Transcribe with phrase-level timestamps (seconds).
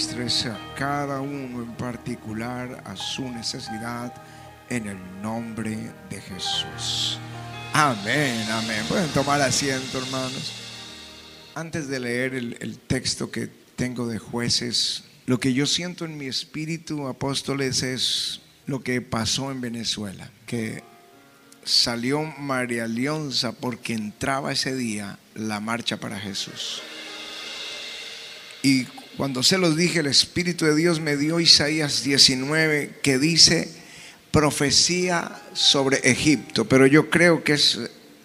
[0.00, 4.14] ministres a cada uno en particular a su necesidad
[4.70, 5.76] en el nombre
[6.08, 7.18] de Jesús.
[7.74, 8.82] Amén, amén.
[8.88, 10.52] Pueden tomar asiento, hermanos.
[11.54, 16.28] Antes de leer el, texto que tengo de jueces, lo que yo siento en mi
[16.28, 20.82] espíritu, apóstoles, es lo que pasó en Venezuela, que
[21.62, 26.80] salió María Leonza porque entraba ese día la marcha para Jesús.
[28.62, 33.72] Y cuando se los dije, el Espíritu de Dios me dio Isaías 19 que dice
[34.30, 37.78] profecía sobre Egipto, pero yo creo que es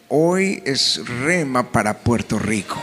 [0.08, 2.82] hoy es rema para Puerto Rico.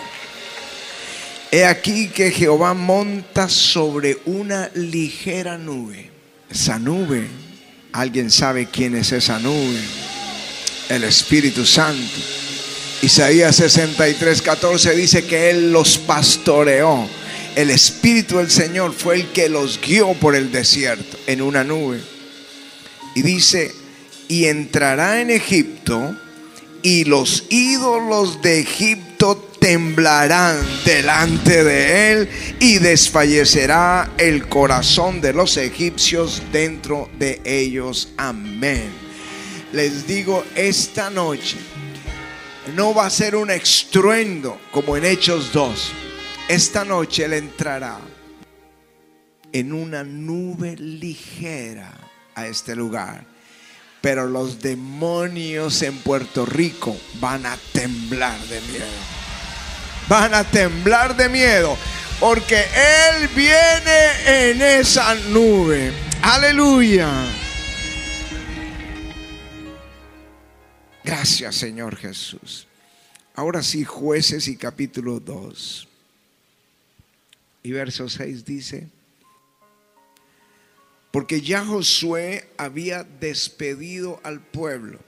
[1.51, 6.11] He aquí que Jehová monta sobre una ligera nube.
[6.51, 7.29] Esa nube,
[7.93, 9.81] alguien sabe quién es esa nube
[10.93, 12.21] el Espíritu Santo.
[13.01, 17.09] Isaías 63, 14 dice que Él los pastoreó.
[17.57, 22.01] El Espíritu del Señor fue el que los guió por el desierto en una nube.
[23.15, 23.73] Y dice,
[24.29, 26.17] y entrará en Egipto
[26.83, 35.57] y los ídolos de Egipto temblarán delante de él y desfallecerá el corazón de los
[35.57, 38.09] egipcios dentro de ellos.
[38.17, 39.03] Amén
[39.73, 41.57] les digo esta noche,
[42.77, 45.93] no va a ser un estruendo como en Hechos 2.
[46.49, 47.99] Esta noche Él entrará
[49.53, 51.93] en una nube ligera
[52.35, 53.25] a este lugar.
[54.01, 58.87] Pero los demonios en Puerto Rico van a temblar de miedo.
[60.09, 61.77] Van a temblar de miedo.
[62.19, 65.93] Porque Él viene en esa nube.
[66.23, 67.09] Aleluya.
[71.05, 72.67] Gracias Señor Jesús.
[73.35, 75.89] Ahora sí, jueces y capítulo 2.
[77.63, 78.89] Y verso 6 dice,
[81.13, 84.99] porque ya Josué había despedido al pueblo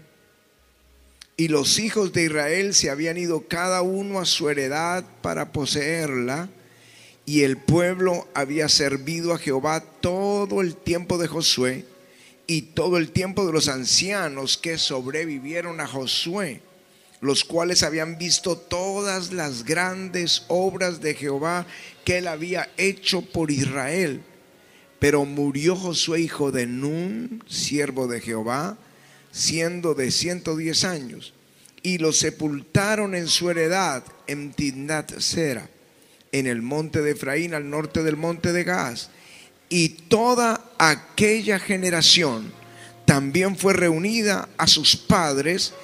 [1.36, 6.48] y los hijos de Israel se habían ido cada uno a su heredad para poseerla
[7.26, 11.86] y el pueblo había servido a Jehová todo el tiempo de Josué
[12.46, 16.60] y todo el tiempo de los ancianos que sobrevivieron a Josué,
[17.24, 21.66] los cuales habían visto todas las grandes obras de Jehová
[22.04, 24.22] que él había hecho por Israel.
[24.98, 28.76] Pero murió Josué, hijo de Nun, siervo de Jehová,
[29.32, 31.34] siendo de 110 años,
[31.82, 35.68] y lo sepultaron en su heredad en Timnat Sera,
[36.32, 39.10] en el monte de Efraín, al norte del monte de Gaz
[39.68, 42.52] y toda aquella generación
[43.04, 45.74] también fue reunida a sus padres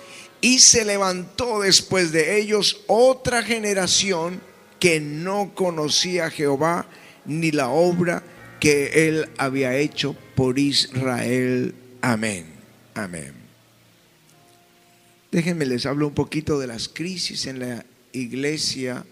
[0.41, 4.41] y se levantó después de ellos otra generación
[4.79, 6.87] que no conocía a Jehová
[7.27, 8.23] ni la obra
[8.59, 11.75] que él había hecho por Israel.
[12.01, 12.47] Amén.
[12.95, 13.35] Amén.
[15.31, 19.05] Déjenme les hablo un poquito de las crisis en la iglesia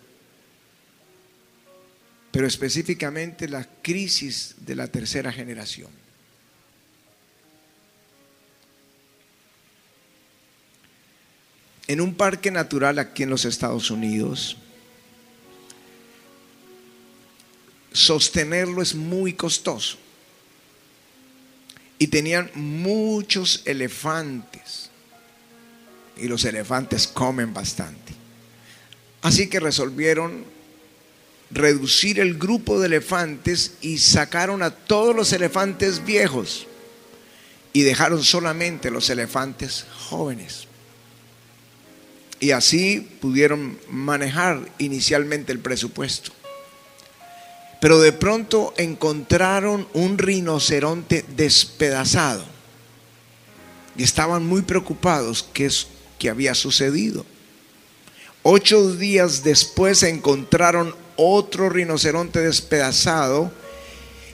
[2.30, 5.90] pero específicamente la crisis de la tercera generación.
[11.88, 14.59] En un parque natural aquí en los Estados Unidos,
[17.93, 19.97] sostenerlo es muy costoso.
[21.99, 24.91] Y tenían muchos elefantes.
[26.16, 28.12] Y los elefantes comen bastante.
[29.22, 30.44] Así que resolvieron
[31.50, 36.66] reducir el grupo de elefantes y sacaron a todos los elefantes viejos
[37.72, 40.67] y dejaron solamente los elefantes jóvenes.
[42.41, 46.32] Y así pudieron manejar inicialmente el presupuesto.
[47.81, 52.44] Pero de pronto encontraron un rinoceronte despedazado
[53.97, 55.88] y estaban muy preocupados qué es
[56.19, 57.25] que había sucedido.
[58.43, 63.52] Ocho días después encontraron otro rinoceronte despedazado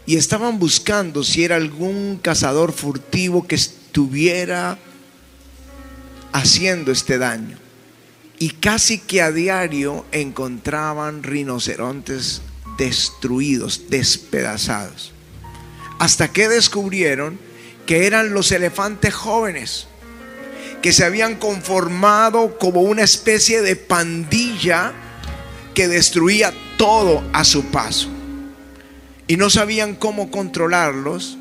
[0.06, 4.78] y estaban buscando si era algún cazador furtivo que estuviera
[6.32, 7.63] haciendo este daño.
[8.38, 12.42] Y casi que a diario encontraban rinocerontes
[12.76, 15.12] destruidos, despedazados.
[15.98, 17.38] Hasta que descubrieron
[17.86, 19.86] que eran los elefantes jóvenes
[20.82, 24.92] que se habían conformado como una especie de pandilla
[25.72, 28.08] que destruía todo a su paso.
[29.26, 31.38] Y no sabían cómo controlarlos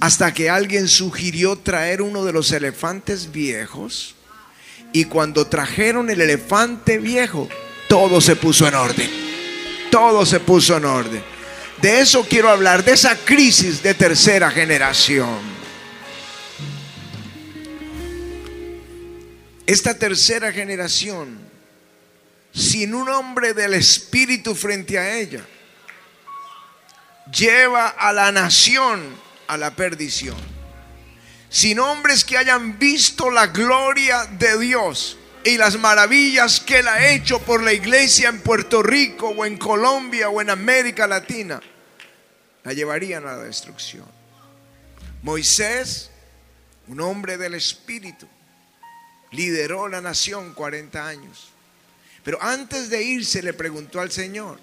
[0.00, 4.14] hasta que alguien sugirió traer uno de los elefantes viejos.
[4.92, 7.48] Y cuando trajeron el elefante viejo,
[7.88, 9.10] todo se puso en orden.
[9.90, 11.22] Todo se puso en orden.
[11.80, 15.38] De eso quiero hablar, de esa crisis de tercera generación.
[19.66, 21.38] Esta tercera generación,
[22.52, 25.46] sin un hombre del Espíritu frente a ella,
[27.32, 29.00] lleva a la nación
[29.46, 30.59] a la perdición.
[31.50, 37.10] Sin hombres que hayan visto la gloria de Dios y las maravillas que Él ha
[37.10, 41.60] hecho por la iglesia en Puerto Rico o en Colombia o en América Latina,
[42.62, 44.06] la llevarían a la destrucción.
[45.22, 46.10] Moisés,
[46.86, 48.28] un hombre del Espíritu,
[49.32, 51.48] lideró la nación 40 años.
[52.22, 54.60] Pero antes de irse le preguntó al Señor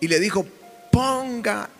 [0.00, 0.44] y le dijo,
[0.90, 1.70] ponga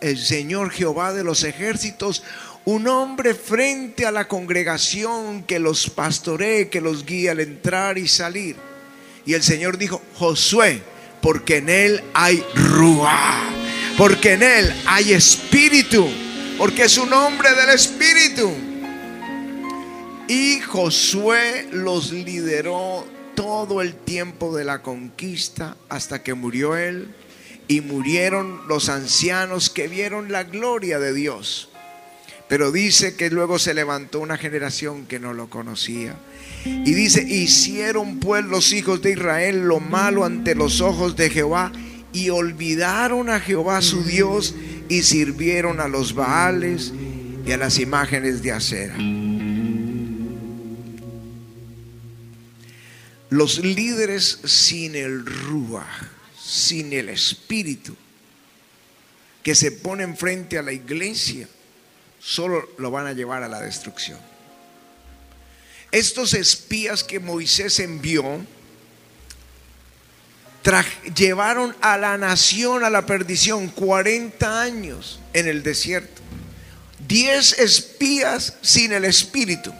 [0.00, 2.24] el Señor Jehová de los ejércitos
[2.66, 8.08] un hombre frente a la congregación que los pastoree, que los guíe al entrar y
[8.08, 8.56] salir.
[9.26, 10.82] Y el Señor dijo, Josué,
[11.20, 13.42] porque en él hay ruá,
[13.98, 16.06] porque en él hay espíritu,
[16.56, 18.50] porque es un hombre del espíritu.
[20.26, 27.14] Y Josué los lideró todo el tiempo de la conquista hasta que murió él
[27.68, 31.68] y murieron los ancianos que vieron la gloria de Dios.
[32.48, 36.16] Pero dice que luego se levantó una generación que no lo conocía.
[36.64, 41.72] Y dice, hicieron pues los hijos de Israel lo malo ante los ojos de Jehová
[42.12, 44.54] y olvidaron a Jehová su Dios
[44.88, 46.92] y sirvieron a los Baales
[47.46, 48.96] y a las imágenes de acera.
[53.30, 55.86] Los líderes sin el Rúa,
[56.40, 57.96] sin el Espíritu,
[59.42, 61.48] que se ponen frente a la iglesia,
[62.24, 64.18] solo lo van a llevar a la destrucción.
[65.90, 68.44] Estos espías que Moisés envió,
[71.14, 76.22] llevaron a la nación a la perdición 40 años en el desierto.
[77.06, 79.72] 10 espías sin el Espíritu.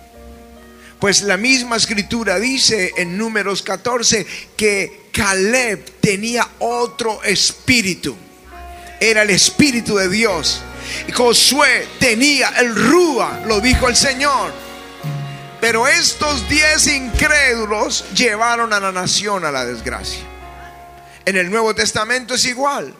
[1.00, 4.26] Pues la misma escritura dice en números 14
[4.56, 8.14] que Caleb tenía otro espíritu.
[9.00, 10.62] Era el espíritu de Dios.
[11.12, 14.52] Josué tenía el Rúa, lo dijo el Señor.
[15.60, 20.22] Pero estos diez incrédulos llevaron a la nación a la desgracia.
[21.24, 22.94] En el Nuevo Testamento es igual.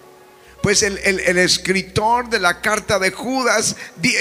[0.62, 0.96] Pues el,
[1.36, 3.76] escritor de la carta de Judas,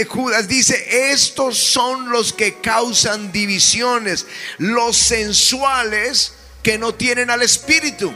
[0.10, 4.26] Judas dice, estos son los que causan divisiones,
[4.58, 8.14] los sensuales que no tienen al Espíritu.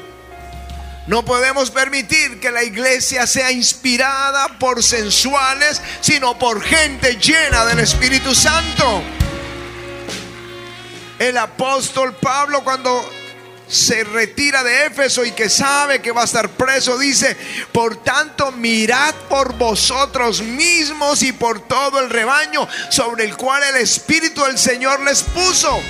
[1.07, 7.79] No podemos permitir que la iglesia sea inspirada por sensuales, sino por gente llena del
[7.79, 9.01] Espíritu Santo.
[11.17, 13.09] El apóstol Pablo cuando
[13.69, 17.37] se retira de Éfeso y que sabe que va a estar preso, dice,
[17.71, 23.77] por tanto mirad por vosotros mismos y por todo el rebaño sobre el cual el
[23.77, 25.81] Espíritu del Señor les puso.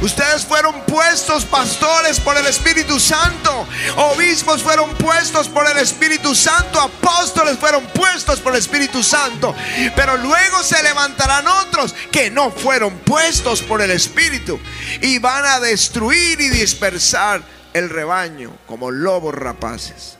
[0.00, 3.66] Ustedes fueron puestos pastores por el Espíritu Santo.
[3.96, 6.80] Obispos fueron puestos por el Espíritu Santo.
[6.80, 9.54] Apóstoles fueron puestos por el Espíritu Santo.
[9.94, 14.58] Pero luego se levantarán otros que no fueron puestos por el Espíritu.
[15.00, 20.16] Y van a destruir y dispersar el rebaño como lobos rapaces.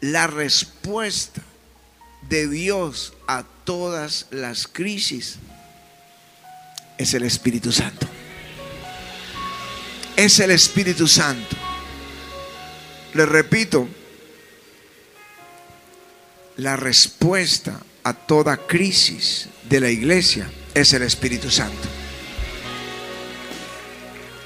[0.00, 1.42] La respuesta
[2.22, 5.38] de Dios a todas las crisis
[7.00, 8.06] es el Espíritu Santo.
[10.16, 11.56] Es el Espíritu Santo.
[13.14, 13.88] Le repito,
[16.58, 21.88] la respuesta a toda crisis de la iglesia es el Espíritu Santo.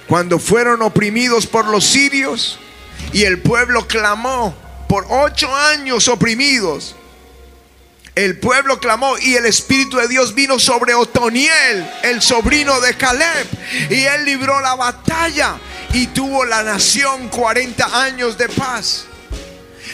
[0.07, 2.61] Cuando fueron oprimidos por los sirios
[3.13, 4.55] y el pueblo clamó
[4.89, 6.95] por ocho años oprimidos,
[8.15, 13.47] el pueblo clamó y el Espíritu de Dios vino sobre Otoniel, el sobrino de Caleb,
[13.91, 15.57] y él libró la batalla
[15.93, 19.07] y tuvo la nación 40 años de paz.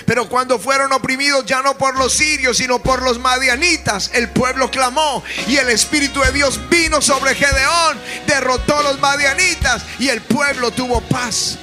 [0.04, 4.70] Pero cuando fueron oprimidos ya no por los sirios, sino por los madianitas, el pueblo
[4.70, 10.20] clamó y el Espíritu de Dios vino sobre Gedeón, derrotó a los madianitas y el
[10.20, 11.58] pueblo tuvo paz.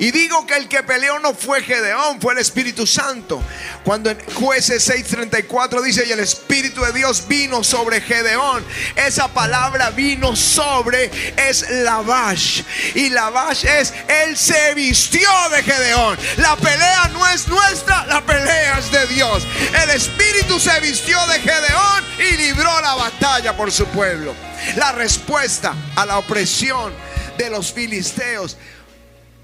[0.00, 3.42] Y digo que el que peleó no fue Gedeón, fue el Espíritu Santo.
[3.84, 8.64] Cuando en jueces 6:34 dice, y el Espíritu de Dios vino sobre Gedeón.
[8.96, 12.62] Esa palabra vino sobre es Lavash.
[12.94, 16.18] Y Lavash es, él se vistió de Gedeón.
[16.38, 19.46] La pelea no es nuestra, la pelea es de Dios.
[19.82, 24.34] El Espíritu se vistió de Gedeón y libró la batalla por su pueblo.
[24.76, 26.94] La respuesta a la opresión
[27.36, 28.56] de los filisteos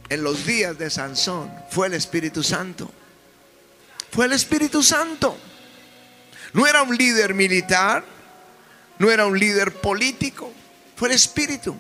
[0.09, 2.91] en los días de Sansón fue el Espíritu Santo.
[4.11, 5.37] Fue el Espíritu Santo.
[6.53, 8.05] No era un líder militar,
[8.99, 10.53] no era un líder político,
[10.97, 11.77] fue el Espíritu.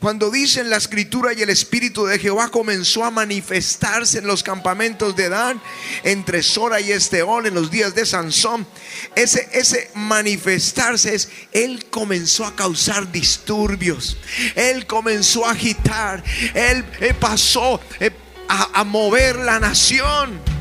[0.00, 5.16] Cuando dicen la escritura y el Espíritu de Jehová comenzó a manifestarse en los campamentos
[5.16, 5.60] de Dan,
[6.04, 8.66] entre Sora y Esteol, en los días de Sansón,
[9.14, 14.18] ese, ese manifestarse es, él comenzó a causar disturbios,
[14.54, 16.22] él comenzó a agitar,
[16.52, 16.84] él,
[17.18, 18.10] pasó eh,
[18.48, 20.56] a, a mover la nación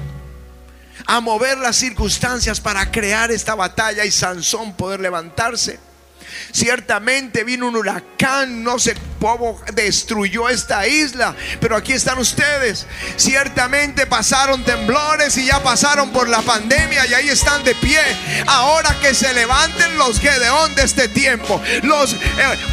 [1.08, 5.78] a mover las circunstancias para crear esta batalla y Sansón poder levantarse.
[6.52, 12.86] Ciertamente vino un huracán, no sé cómo destruyó esta isla, pero aquí están ustedes.
[13.18, 18.00] Ciertamente pasaron temblores y ya pasaron por la pandemia y ahí están de pie.
[18.46, 22.18] Ahora que se levanten los Gedeón de este tiempo, los eh,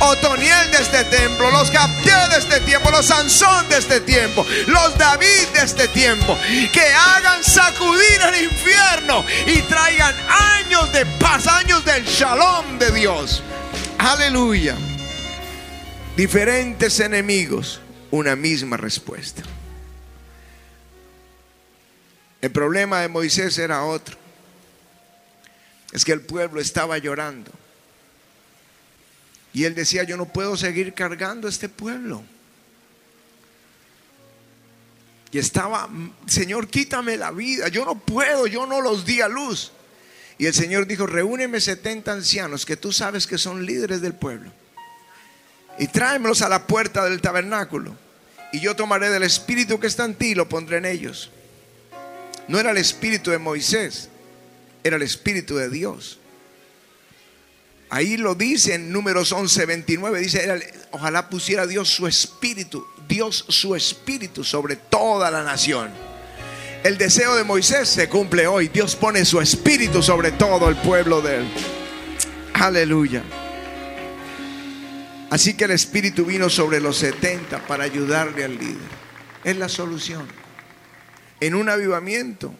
[0.00, 4.98] Otoniel de este tiempo, los Captiel de este tiempo, los Sansón de este tiempo, los
[4.98, 6.36] David de este tiempo,
[6.72, 13.42] que hagan sacudir el infierno y traigan años de paz, años del shalom de Dios.
[13.98, 14.76] Aleluya.
[16.16, 19.42] Diferentes enemigos, una misma respuesta.
[22.42, 24.18] El problema de Moisés era otro.
[25.90, 27.50] Es que el pueblo estaba llorando.
[29.54, 32.22] Y él decía, yo no puedo seguir cargando este pueblo.
[35.30, 35.88] Y estaba,
[36.26, 37.68] Señor, quítame la vida.
[37.68, 39.72] Yo no puedo, yo no los di a luz.
[40.36, 44.52] Y el Señor dijo, reúneme 70 ancianos que tú sabes que son líderes del pueblo.
[45.78, 47.96] Y tráemelos a la puerta del tabernáculo.
[48.52, 51.30] Y yo tomaré del espíritu que está en ti y lo pondré en ellos.
[52.48, 54.08] No era el espíritu de Moisés,
[54.84, 56.18] era el espíritu de Dios.
[57.88, 63.76] Ahí lo dice en números 11, 29, dice, ojalá pusiera Dios su espíritu, Dios su
[63.76, 65.90] espíritu sobre toda la nación.
[66.84, 68.68] El deseo de Moisés se cumple hoy.
[68.68, 71.48] Dios pone su espíritu sobre todo el pueblo de él.
[72.54, 73.22] Aleluya.
[75.32, 78.76] Así que el espíritu vino sobre los 70 para ayudarle al líder.
[79.44, 80.28] Es la solución.
[81.40, 82.54] En un avivamiento,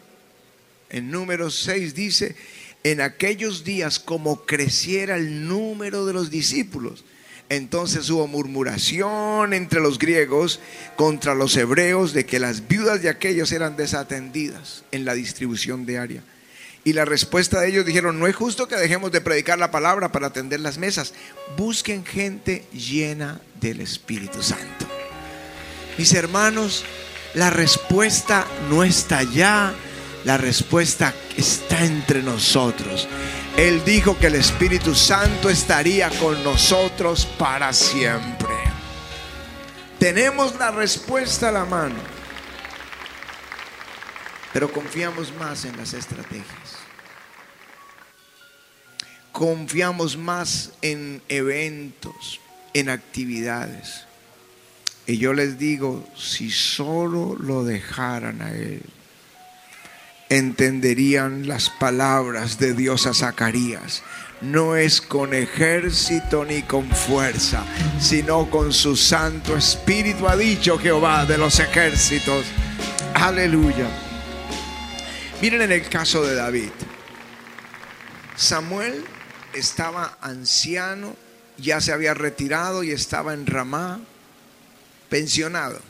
[0.89, 2.35] en número 6 dice,
[2.83, 7.05] en aquellos días como creciera el número de los discípulos,
[7.47, 10.59] entonces hubo murmuración entre los griegos
[10.95, 16.23] contra los hebreos de que las viudas de aquellos eran desatendidas en la distribución diaria.
[16.85, 20.11] Y la respuesta de ellos dijeron, no es justo que dejemos de predicar la palabra
[20.11, 21.13] para atender las mesas.
[21.55, 24.85] Busquen gente llena del Espíritu Santo.
[25.97, 26.83] Mis hermanos,
[27.35, 29.73] la respuesta no está allá,
[30.25, 33.07] la respuesta está entre nosotros.
[33.57, 38.49] Él dijo que el Espíritu Santo estaría con nosotros para siempre.
[39.99, 41.95] Tenemos la respuesta a la mano,
[44.53, 46.77] pero confiamos más en las estrategias.
[49.31, 52.39] Confiamos más en eventos,
[52.75, 54.05] en actividades.
[55.07, 58.83] Y yo les digo, si solo lo dejaran a Él,
[60.29, 64.03] entenderían las palabras de Dios a Zacarías.
[64.41, 67.65] No es con ejército ni con fuerza,
[67.99, 72.45] sino con su Santo Espíritu, ha dicho Jehová de los ejércitos.
[73.15, 74.02] Aleluya.
[75.43, 76.69] Miren en el caso de David.
[78.37, 79.03] Samuel
[79.51, 81.17] estaba anciano,
[81.57, 83.99] ya se había retirado y estaba en Ramá,
[85.09, 85.81] pensionado.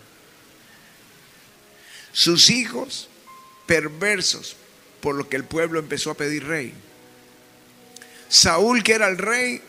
[2.14, 3.10] Sus hijos
[3.68, 4.56] perversos,
[5.02, 6.74] por lo que el pueblo empezó a pedir rey.
[8.30, 9.62] Saúl, que era el rey,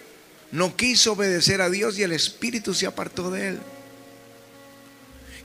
[0.50, 3.60] no quiso obedecer a Dios y el espíritu se apartó de él.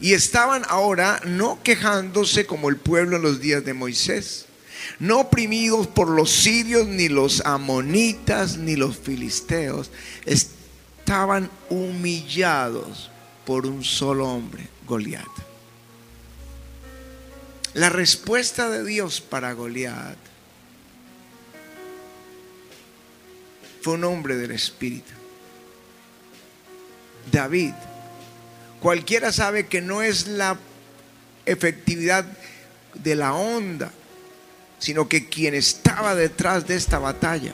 [0.01, 4.46] Y estaban ahora no quejándose como el pueblo en los días de Moisés,
[5.00, 9.91] no oprimidos por los sirios, ni los amonitas, ni los filisteos,
[10.25, 13.10] estaban humillados
[13.46, 15.27] por un solo hombre, Goliat.
[17.74, 20.18] La respuesta de Dios para Goliat
[23.82, 25.13] fue un hombre del Espíritu.
[27.32, 27.74] David.
[28.81, 30.57] Cualquiera sabe que no es la
[31.45, 32.25] efectividad
[32.93, 33.91] de la onda,
[34.79, 37.53] sino que quien estaba detrás de esta batalla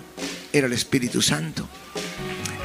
[0.53, 1.67] era el Espíritu Santo.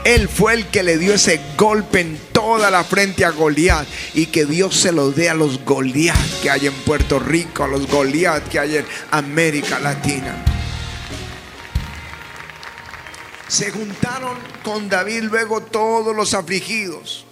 [0.04, 4.26] Él fue el que le dio ese golpe en toda la frente a Goliat y
[4.26, 7.86] que Dios se lo dé a los Goliat que hay en Puerto Rico, a los
[7.86, 10.42] Goliat que hay en América Latina.
[13.48, 17.26] Se juntaron con David luego todos los afligidos.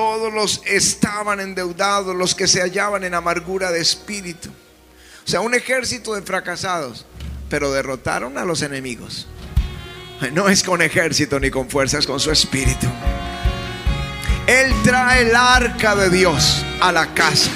[0.00, 4.48] Todos los estaban endeudados, los que se hallaban en amargura de espíritu.
[4.48, 7.04] O sea, un ejército de fracasados,
[7.50, 9.26] pero derrotaron a los enemigos.
[10.32, 12.86] No es con ejército ni con fuerzas, con su espíritu.
[14.46, 17.50] Él trae el arca de Dios a la casa.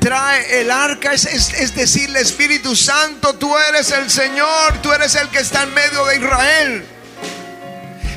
[0.00, 5.14] Trae el arca, es, es, decir, el Espíritu Santo, tú eres el Señor, tú eres
[5.14, 6.84] el que está en medio de Israel.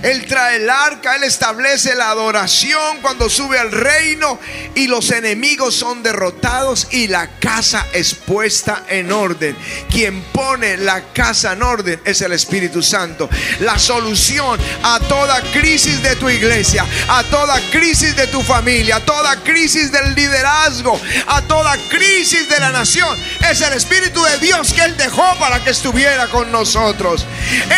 [0.03, 4.37] Él trae el arca, Él establece la adoración cuando sube al reino
[4.75, 9.55] y los enemigos son derrotados y la casa es puesta en orden.
[9.89, 13.29] Quien pone la casa en orden es el Espíritu Santo.
[13.61, 19.05] La solución a toda crisis de tu iglesia, a toda crisis de tu familia, a
[19.05, 23.17] toda crisis del liderazgo, a toda crisis de la nación,
[23.49, 27.25] es el Espíritu de Dios que Él dejó para que estuviera con nosotros.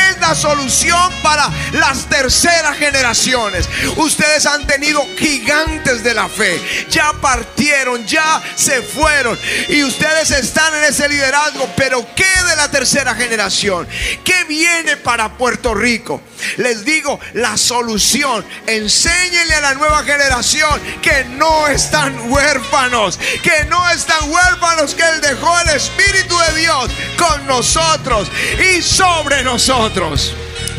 [0.09, 3.67] Es la solución para las terceras generaciones.
[3.97, 6.61] Ustedes han tenido gigantes de la fe.
[6.89, 9.37] Ya partieron, ya se fueron.
[9.67, 11.69] Y ustedes están en ese liderazgo.
[11.75, 13.85] Pero ¿qué de la tercera generación?
[14.23, 16.21] ¿Qué viene para Puerto Rico?
[16.57, 18.45] Les digo, la solución.
[18.65, 23.19] Enséñenle a la nueva generación que no están huérfanos.
[23.43, 24.95] Que no están huérfanos.
[24.95, 28.29] Que Él dejó el Espíritu de Dios con nosotros
[28.73, 30.33] y sobre nosotros.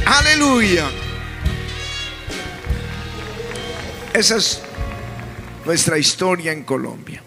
[0.06, 0.86] Aleluya.
[4.16, 4.60] Esa es
[5.66, 7.22] nuestra historia en Colombia.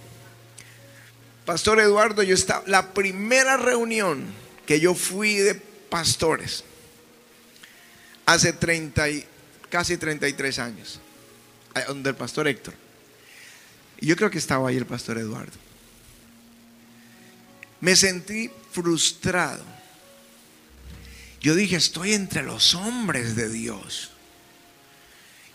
[1.46, 4.26] Pastor Eduardo, yo estaba, la primera reunión
[4.66, 6.64] que yo fui de pastores,
[8.26, 9.26] hace 30 y,
[9.70, 11.00] casi 33 años,
[11.76, 12.74] eh, donde el pastor Héctor.
[14.02, 15.60] Yo creo que estaba ahí el pastor Eduardo.
[17.82, 19.64] Me sentí frustrado.
[21.40, 24.10] Yo dije, estoy entre los hombres de Dios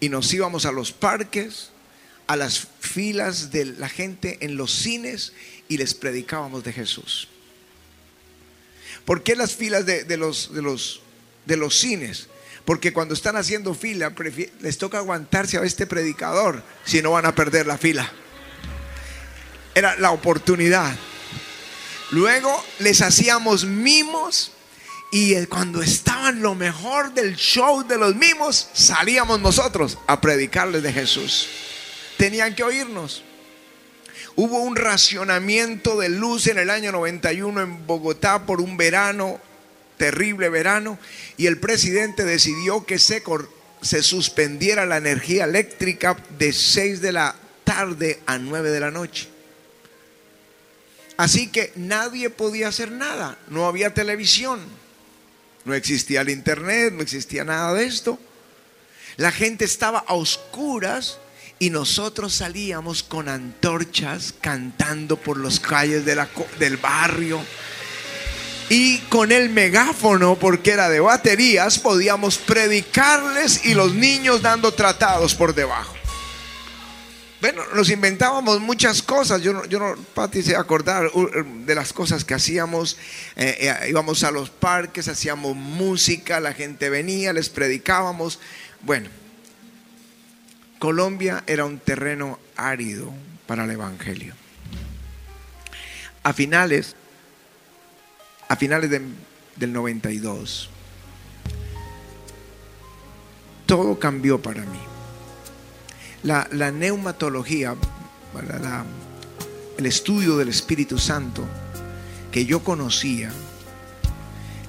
[0.00, 1.70] y nos íbamos a los parques,
[2.26, 5.32] a las filas de la gente en los cines
[5.68, 7.28] y les predicábamos de Jesús.
[9.04, 11.00] ¿Por qué las filas de, los, de, los,
[11.46, 12.28] de los cines?
[12.68, 14.12] Porque cuando están haciendo fila,
[14.60, 18.12] les toca aguantarse a este predicador, si no van a perder la fila.
[19.74, 20.94] Era la oportunidad.
[22.10, 24.52] Luego les hacíamos mimos
[25.10, 30.92] y cuando estaban lo mejor del show de los mimos, salíamos nosotros a predicarles de
[30.92, 31.48] Jesús.
[32.18, 33.24] Tenían que oírnos.
[34.36, 39.40] Hubo un racionamiento de luz en el año 91 en Bogotá por un verano
[39.98, 40.98] terrible verano
[41.36, 43.22] y el presidente decidió que se,
[43.82, 49.28] se suspendiera la energía eléctrica de 6 de la tarde a 9 de la noche.
[51.18, 54.60] Así que nadie podía hacer nada, no había televisión,
[55.64, 58.18] no existía el internet, no existía nada de esto.
[59.16, 61.18] La gente estaba a oscuras
[61.58, 67.44] y nosotros salíamos con antorchas cantando por las calles del barrio
[68.68, 75.34] y con el megáfono, porque era de baterías, podíamos predicarles y los niños dando tratados
[75.34, 75.94] por debajo.
[77.40, 79.42] Bueno, nos inventábamos muchas cosas.
[79.42, 82.98] Yo yo no Pati se acordar de las cosas que hacíamos.
[83.36, 88.40] Eh, eh, íbamos a los parques, hacíamos música, la gente venía, les predicábamos.
[88.80, 89.08] Bueno,
[90.80, 93.12] Colombia era un terreno árido
[93.46, 94.34] para el Evangelio.
[96.24, 96.96] A finales
[98.48, 100.70] a finales del 92.
[103.66, 104.78] Todo cambió para mí.
[106.22, 107.76] La, neumatología,
[109.76, 111.44] el estudio del Espíritu Santo
[112.32, 113.30] que yo conocía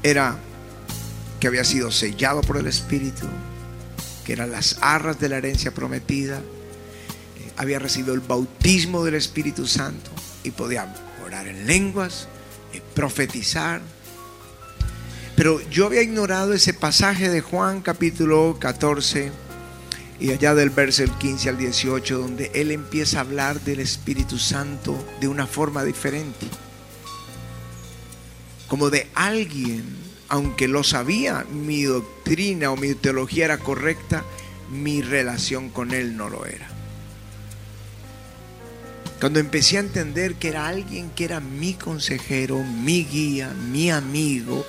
[0.04, 0.38] era
[1.40, 3.28] que había sido sellado por el Espíritu,
[4.26, 9.66] que eran las arras de la herencia prometida, eh, había recibido el bautismo del Espíritu
[9.66, 10.12] Santo
[10.44, 10.94] y podía
[11.26, 12.28] orar en lenguas,
[12.94, 13.82] profetizar.
[15.36, 19.32] Pero yo había ignorado ese pasaje de Juan capítulo 14
[20.20, 24.98] y allá del verso 15 al 18 donde él empieza a hablar del Espíritu Santo
[25.22, 26.48] de una forma diferente.
[28.68, 29.84] como de alguien,
[30.28, 34.24] aunque lo sabía, mi doctrina o mi teología era correcta,
[34.70, 36.69] mi relación con él no lo era.
[39.20, 44.66] Cuando empecé a entender que era alguien que era mi consejero, mi guía, mi amigo,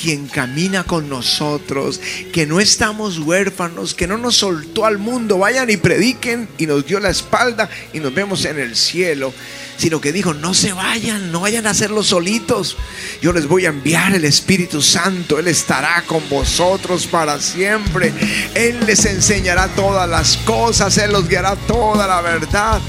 [0.00, 2.00] quien camina con nosotros,
[2.32, 6.86] que no estamos huérfanos, que no nos soltó al mundo, vayan y prediquen y nos
[6.86, 9.34] dio la espalda y nos vemos en el cielo,
[9.76, 12.78] sino que dijo, no se vayan, no vayan a hacerlo solitos,
[13.20, 18.14] yo les voy a enviar el Espíritu Santo, Él estará con vosotros para siempre,
[18.54, 22.80] Él les enseñará todas las cosas, Él los guiará toda la verdad.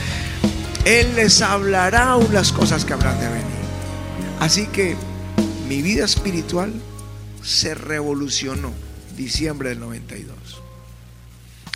[0.86, 3.46] Él les hablará unas cosas que habrán de venir.
[4.40, 4.96] Así que
[5.68, 6.74] mi vida espiritual
[7.44, 8.74] se revolucionó
[9.16, 10.36] diciembre del 92.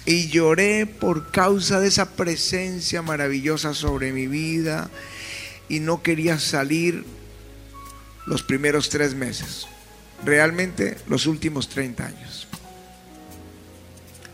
[0.08, 4.90] Y lloré por causa de esa presencia maravillosa sobre mi vida
[5.70, 7.06] y no quería salir
[8.26, 9.68] los primeros tres meses,
[10.24, 12.48] realmente los últimos 30 años.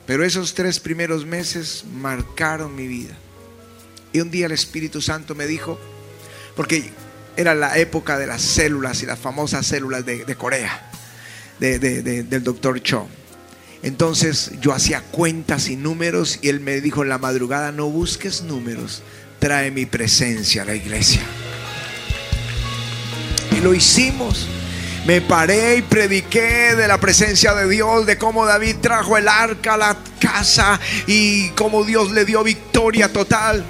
[0.05, 3.17] Pero esos tres primeros meses marcaron mi vida.
[4.13, 5.79] Y un día el Espíritu Santo me dijo,
[6.55, 6.91] porque
[7.37, 10.91] era la época de las células y las famosas células de, Corea,
[11.59, 13.07] del doctor Cho.
[13.83, 18.43] Entonces yo hacía cuentas y números y él me dijo en la madrugada, no busques
[18.43, 19.01] números,
[19.39, 21.21] trae mi presencia a la iglesia.
[23.57, 24.47] Y lo hicimos.
[25.07, 29.73] Me paré y prediqué de la presencia de Dios, de cómo David trajo el arca
[29.73, 33.65] a la casa y cómo Dios le dio victoria total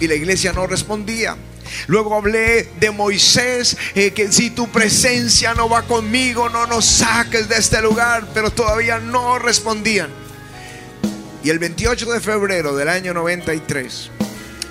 [0.00, 1.36] y la iglesia no respondía.
[1.86, 7.48] Luego hablé de Moisés, eh, que si tu presencia no va conmigo, no nos saques
[7.48, 10.10] de este lugar, pero todavía no respondían.
[11.44, 14.10] Y el 28 de febrero del año 93,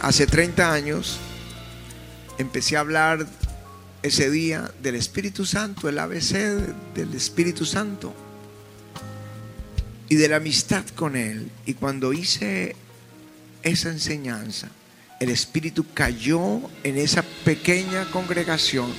[0.02, 1.20] hace 30 años,
[2.38, 3.26] empecé a hablar
[4.04, 6.34] ese día del Espíritu Santo, el ABC
[6.94, 8.14] del Espíritu Santo
[10.10, 11.52] y de la amistad con Él.
[11.66, 12.76] Y cuando hice
[13.64, 14.70] esa enseñanza,
[15.20, 18.94] el Espíritu cayó en esa pequeña congregación.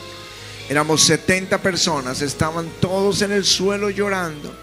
[0.69, 4.55] Éramos 70 personas, estaban todos en el suelo llorando,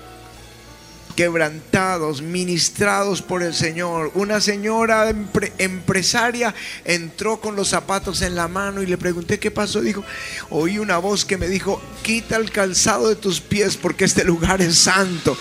[1.15, 4.11] quebrantados, ministrados por el Señor.
[4.13, 5.11] Una señora
[5.57, 9.81] empresaria entró con los zapatos en la mano y le pregunté qué pasó.
[9.81, 10.03] Dijo,
[10.51, 14.61] oí una voz que me dijo, quita el calzado de tus pies porque este lugar
[14.61, 15.35] es santo.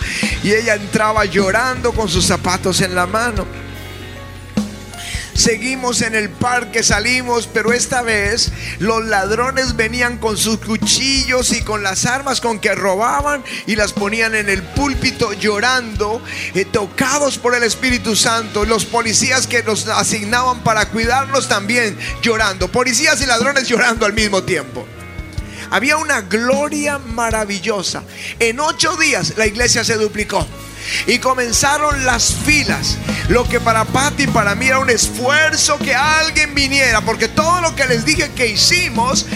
[0.44, 3.63] Y ella entraba llorando con sus zapatos en la mano.
[5.34, 11.62] Seguimos en el parque, salimos, pero esta vez los ladrones venían con sus cuchillos y
[11.62, 16.22] con las armas con que robaban y las ponían en el púlpito llorando,
[16.54, 18.64] eh, tocados por el Espíritu Santo.
[18.64, 22.68] Los policías que nos asignaban para cuidarnos también llorando.
[22.68, 24.86] Policías y ladrones llorando al mismo tiempo.
[25.74, 28.04] Había una gloria maravillosa.
[28.38, 30.46] En ocho días la iglesia se duplicó.
[31.08, 32.96] Y comenzaron las filas.
[33.28, 37.00] Lo que para Patti y para mí era un esfuerzo que alguien viniera.
[37.00, 39.26] Porque todo lo que les dije que hicimos,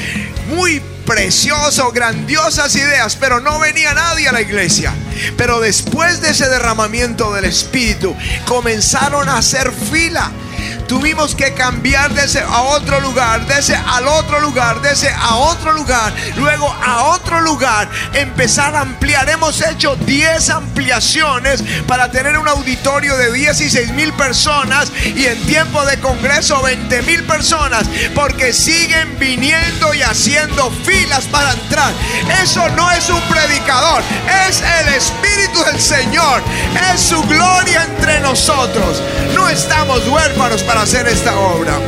[0.55, 4.94] muy precioso, grandiosas ideas, pero no venía nadie a la iglesia.
[5.37, 8.14] Pero después de ese derramamiento del Espíritu,
[8.46, 10.31] comenzaron a hacer fila
[10.88, 15.11] Tuvimos que cambiar de ese a otro lugar, de ese al otro lugar, de ese
[15.11, 19.29] a otro lugar, luego a otro lugar, empezar a ampliar.
[19.29, 25.85] Hemos hecho 10 ampliaciones para tener un auditorio de 16 mil personas y en tiempo
[25.85, 31.92] de congreso 20 mil personas, porque siguen viniendo y haciendo filas para entrar.
[32.42, 34.03] Eso no es un predicador,
[34.49, 36.42] es el Espíritu del Señor,
[36.94, 39.03] es su gloria entre nosotros.
[39.35, 41.78] No estamos huérfanos para hacer esta obra.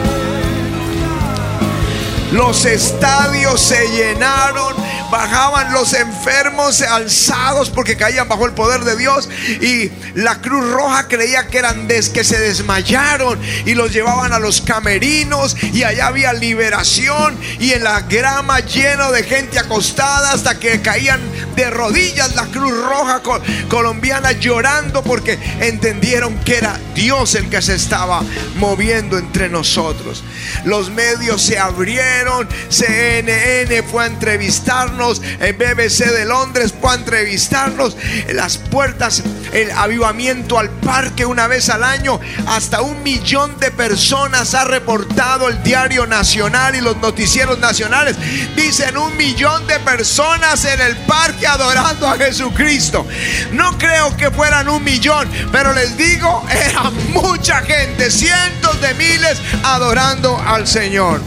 [2.30, 4.74] Los estadios se llenaron
[5.10, 9.28] bajaban los enfermos alzados porque caían bajo el poder de Dios.
[9.60, 14.38] Y la Cruz Roja creía que eran des que se desmayaron y los llevaban a
[14.38, 15.56] los camerinos.
[15.72, 21.20] Y allá había liberación y en la grama lleno de gente acostada hasta que caían
[21.56, 23.22] de rodillas la Cruz Roja
[23.68, 28.22] colombiana llorando porque entendieron que era Dios el que se estaba
[28.56, 30.22] moviendo entre nosotros.
[30.64, 37.96] Los medios se abrieron, CNN fue a entrevistarnos en BBC de Londres para entrevistarnos,
[38.28, 43.70] en las puertas, el avivamiento al parque una vez al año, hasta un millón de
[43.70, 48.16] personas ha reportado el diario nacional y los noticieros nacionales.
[48.54, 53.06] Dicen un millón de personas en el parque adorando a Jesucristo.
[53.52, 59.40] No creo que fueran un millón, pero les digo, era mucha gente, cientos de miles
[59.64, 61.22] adorando al Señor.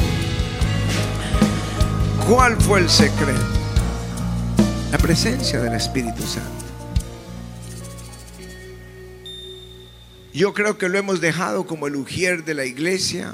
[2.28, 3.53] ¿Cuál fue el secreto?
[4.94, 6.66] La presencia del Espíritu Santo.
[10.32, 13.34] Yo creo que lo hemos dejado como el ujier de la iglesia,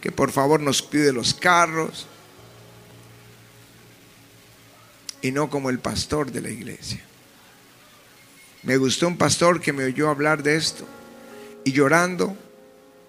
[0.00, 2.06] que por favor nos pide los carros,
[5.22, 7.02] y no como el pastor de la iglesia.
[8.62, 10.86] Me gustó un pastor que me oyó hablar de esto
[11.64, 12.36] y llorando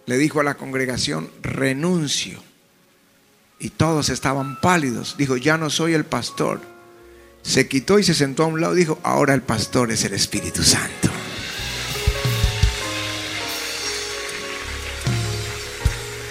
[0.07, 2.41] le dijo a la congregación, renuncio.
[3.59, 5.15] Y todos estaban pálidos.
[5.15, 6.72] Dijo, ya no soy el pastor.
[7.43, 8.73] Se quitó y se sentó a un lado.
[8.73, 11.09] Dijo, ahora el pastor es el Espíritu Santo.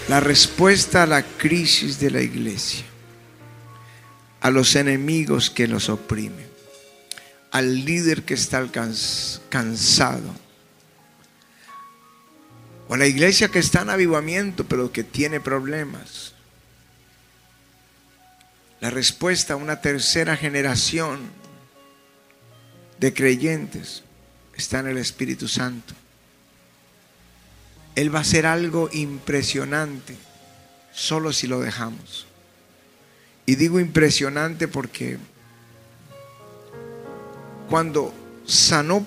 [0.08, 2.84] La respuesta a la crisis de la iglesia,
[4.40, 6.46] a los enemigos que los oprimen,
[7.50, 8.66] al líder que está
[9.48, 10.34] cansado,
[12.88, 16.31] o a la iglesia que está en avivamiento pero que tiene problemas.
[18.82, 21.20] La respuesta a una tercera generación
[22.98, 24.02] de creyentes
[24.56, 25.94] está en el Espíritu Santo.
[27.94, 30.16] Él va a hacer algo impresionante
[30.92, 32.26] solo si lo dejamos.
[33.46, 35.16] Y digo impresionante porque
[37.70, 38.12] cuando
[38.44, 39.06] sanó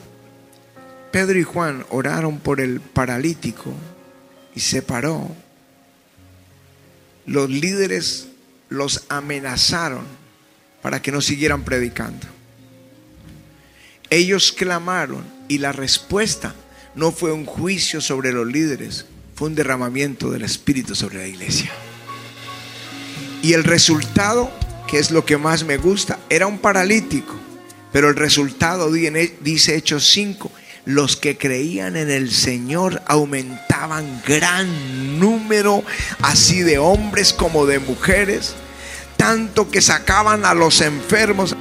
[1.12, 3.74] Pedro y Juan, oraron por el paralítico
[4.56, 5.36] y se paró,
[7.26, 8.30] los líderes
[8.76, 10.06] los amenazaron
[10.82, 12.28] para que no siguieran predicando.
[14.10, 16.54] Ellos clamaron y la respuesta
[16.94, 21.72] no fue un juicio sobre los líderes, fue un derramamiento del Espíritu sobre la iglesia.
[23.42, 24.52] Y el resultado,
[24.88, 27.36] que es lo que más me gusta, era un paralítico.
[27.92, 30.52] Pero el resultado dice Hechos 5,
[30.86, 35.84] los que creían en el Señor aumentaban gran número,
[36.22, 38.56] así de hombres como de mujeres,
[39.18, 41.56] tanto que sacaban a los enfermos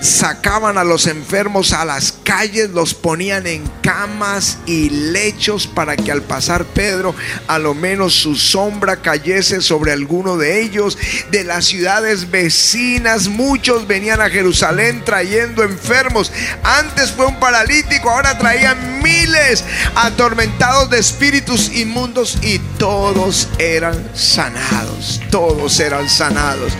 [0.00, 6.10] sacaban a los enfermos a las calles, los ponían en camas y lechos para que
[6.10, 7.14] al pasar Pedro
[7.46, 10.98] a lo menos su sombra cayese sobre alguno de ellos.
[11.30, 16.32] De las ciudades vecinas muchos venían a Jerusalén trayendo enfermos.
[16.62, 25.20] Antes fue un paralítico, ahora traían miles atormentados de espíritus inmundos y todos eran sanados.
[25.30, 26.72] Todos eran sanados.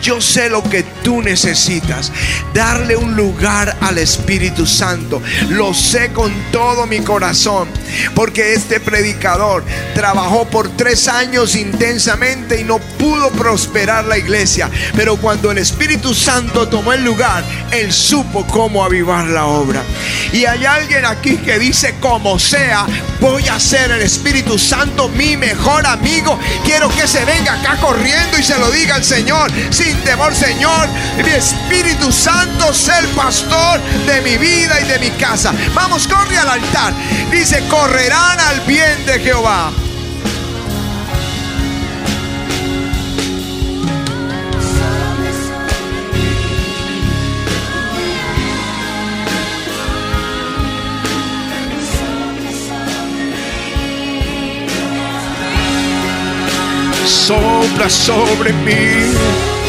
[0.00, 2.10] Yo sé lo que tú necesitas.
[2.54, 4.91] Dar darle un lugar al Espíritu Santo.
[5.48, 7.68] Lo sé con todo mi corazón,
[8.14, 14.70] porque este predicador trabajó por tres años intensamente y no pudo prosperar la iglesia.
[14.94, 19.82] Pero cuando el Espíritu Santo tomó el lugar, él supo cómo avivar la obra.
[20.32, 22.86] Y hay alguien aquí que dice, como sea,
[23.20, 26.38] voy a ser el Espíritu Santo mi mejor amigo.
[26.64, 30.88] Quiero que se venga acá corriendo y se lo diga al Señor, sin temor, Señor,
[31.16, 35.52] mi Espíritu Santo el pastor de mi vida de mi casa.
[35.74, 36.92] Vamos, corre al altar.
[37.30, 39.72] Dice, correrán al bien de Jehová.
[57.06, 59.61] Sopla sobre mí.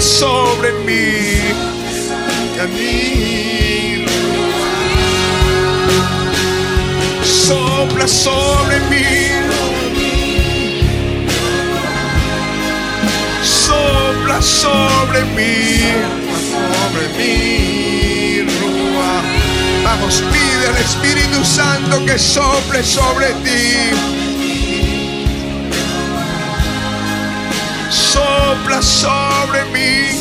[0.00, 1.52] Sobre mí,
[2.74, 4.04] mí.
[7.22, 9.06] Sopla sobre mí.
[13.42, 15.92] Sopla sobre mí,
[16.50, 18.46] sobre mí,
[19.84, 24.19] Vamos, pide al Espíritu Santo que sople sobre ti.
[28.12, 30.18] Sopla sobre mí.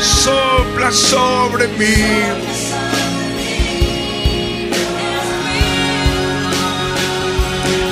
[0.00, 1.94] Sopla sobre mí.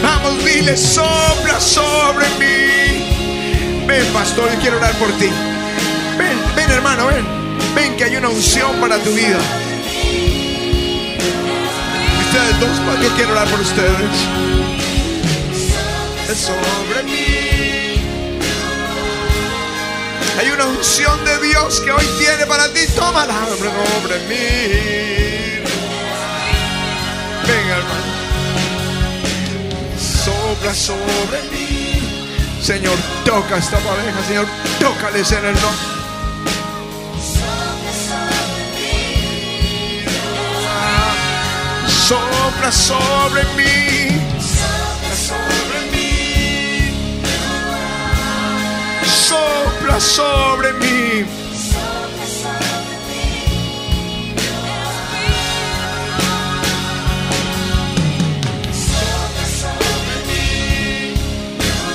[0.02, 3.86] Vamos, dile, sopla sobre mí.
[3.86, 5.49] Ven, pastor, quiero orar por ti.
[6.90, 7.26] Ven, ven, hermano, ven.
[7.74, 9.38] Ven que hay una unción para tu vida.
[12.26, 14.10] Ustedes dos, yo quiero orar por ustedes.
[16.28, 18.02] Es sobre mí.
[20.38, 22.80] Hay una unción de Dios que hoy tiene para ti.
[22.94, 25.64] Tómala sobre mí.
[27.46, 28.10] Venga, hermano.
[30.24, 32.00] Sopla sobre mí.
[32.62, 34.24] Señor, toca esta pareja.
[34.26, 34.46] Señor,
[34.78, 35.99] tócales en el nombre.
[42.10, 44.20] Sopla sobre mí.
[44.48, 46.84] Sopla sobre mí.
[49.04, 51.26] Sopla sobre mí.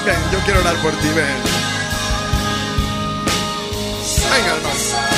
[0.06, 1.26] Ven, yo quiero orar por ti, ven.
[4.32, 5.15] Venga, hermano.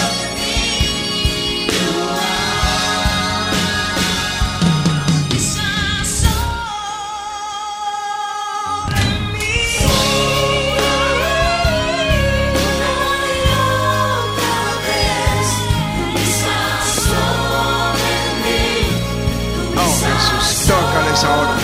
[21.23, 21.57] Ahora.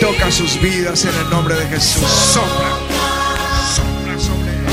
[0.00, 2.02] Toca sus vidas en el nombre de Jesús.
[2.02, 2.70] Sopla.
[3.74, 4.72] Sopla sobre ellos.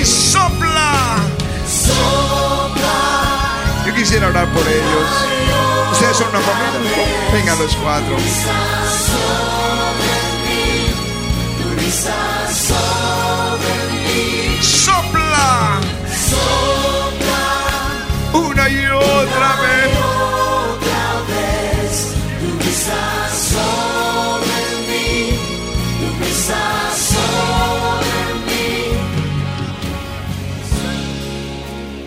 [0.00, 1.16] Y sopla.
[3.86, 5.10] Yo quisiera orar por ellos.
[5.92, 7.04] Ustedes son una familia.
[7.32, 8.16] Vengan los cuatro.
[19.22, 19.82] Y otra vez.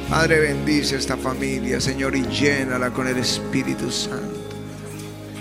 [0.10, 4.50] Padre, bendice esta familia, Señor, y llénala con el Espíritu Santo.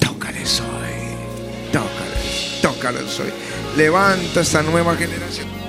[0.00, 1.70] Tócales hoy.
[1.72, 2.58] Tócales.
[2.60, 3.32] Tócales hoy.
[3.76, 5.63] Levanta esta nueva generación.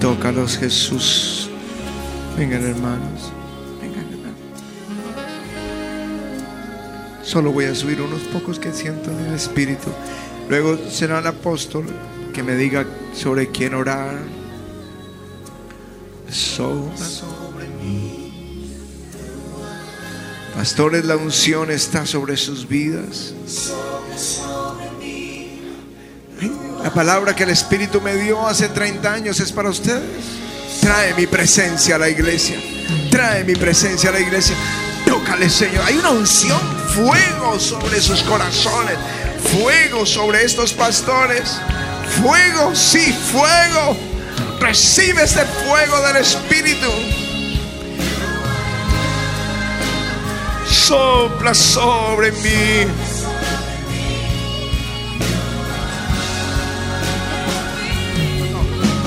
[0.00, 1.48] Tócalos, Jesús.
[2.36, 3.32] Vengan, hermanos.
[3.80, 4.38] Vengan, hermanos.
[7.22, 9.90] Solo voy a subir unos pocos que siento en el Espíritu.
[10.50, 11.86] Luego será el apóstol
[12.34, 12.84] que me diga
[13.14, 14.18] sobre quién orar.
[16.28, 17.49] Sobra
[20.54, 23.34] Pastores, la unción está sobre sus vidas.
[26.82, 30.02] La palabra que el Espíritu me dio hace 30 años es para ustedes.
[30.80, 32.56] Trae mi presencia a la iglesia.
[33.10, 34.56] Trae mi presencia a la iglesia.
[35.06, 35.84] Tócale, Señor.
[35.84, 36.60] Hay una unción,
[36.94, 38.96] fuego sobre sus corazones.
[39.52, 41.58] Fuego sobre estos pastores.
[42.22, 43.96] Fuego, sí, fuego.
[44.58, 47.19] Recibe este fuego del Espíritu.
[50.90, 52.84] Sopla sobre mí.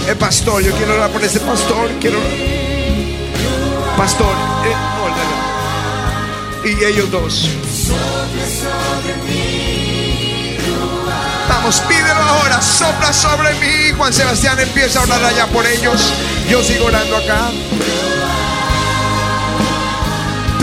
[0.08, 1.90] El pastor, yo quiero orar por este pastor.
[2.00, 2.20] Quiero
[3.98, 4.34] Pastor,
[6.64, 7.50] eh, y ellos dos.
[11.50, 13.92] Vamos, pídelo ahora, sopla sobre mí.
[13.98, 16.14] Juan Sebastián empieza a orar allá por ellos.
[16.50, 17.52] Yo sigo orando acá.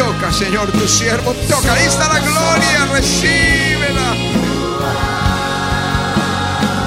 [0.00, 1.34] Toca, Señor, tu siervo.
[1.46, 2.86] Toca, ahí está la gloria.
[2.90, 4.14] Recíbela.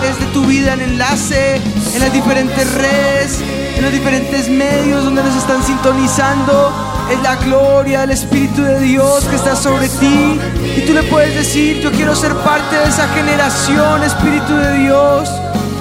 [0.02, 1.62] desde tu vida en enlace,
[1.94, 3.40] en las diferentes redes,
[3.78, 6.74] en los diferentes medios donde nos están sintonizando.
[7.12, 10.40] Es la gloria del Espíritu de Dios que está sobre ti.
[10.76, 15.30] Y tú le puedes decir, yo quiero ser parte de esa generación, Espíritu de Dios.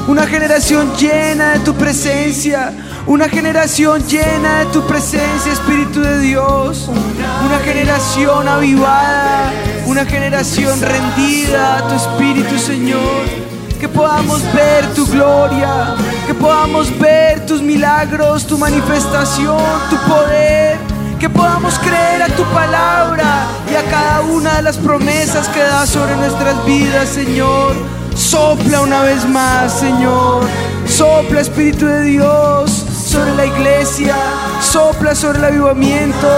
[0.06, 2.72] Una generación llena de tu presencia.
[3.06, 6.88] Una generación llena de tu presencia, Espíritu de Dios.
[6.88, 9.52] Una generación avivada.
[9.86, 13.52] Una generación rendida a tu Espíritu, Señor
[13.82, 15.96] que podamos ver tu gloria,
[16.28, 19.60] que podamos ver tus milagros, tu manifestación,
[19.90, 20.78] tu poder,
[21.18, 25.88] que podamos creer a tu palabra y a cada una de las promesas que das
[25.88, 27.74] sobre nuestras vidas, Señor.
[28.14, 30.44] Sopla una vez más, Señor.
[30.86, 32.81] Sopla, Espíritu de Dios,
[33.12, 34.16] sobre la iglesia.
[34.60, 36.28] Sopla sobre el avivamiento.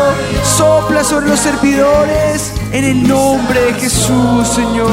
[0.56, 2.52] Sopla sobre los servidores.
[2.72, 4.90] En el nombre de Jesús, Señor.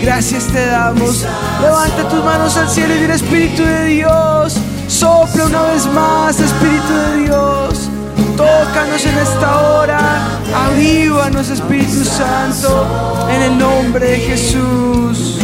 [0.00, 1.26] Gracias te damos.
[1.60, 4.56] Levanta tus manos al cielo y dile Espíritu de Dios.
[4.88, 7.90] Sopla una vez más, Espíritu de Dios.
[8.36, 10.00] Tócanos en esta hora.
[10.68, 13.26] Avívanos, Espíritu Santo.
[13.30, 15.38] En el nombre de Jesús.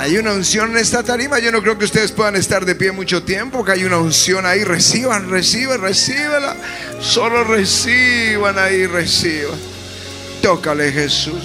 [0.00, 1.40] Hay una unción en esta tarima.
[1.40, 3.62] Yo no creo que ustedes puedan estar de pie mucho tiempo.
[3.62, 4.64] Que hay una unción ahí.
[4.64, 6.56] Reciban, reciban, recíbela.
[7.02, 9.58] Solo reciban ahí, reciban.
[10.40, 11.42] Tócale, Jesús.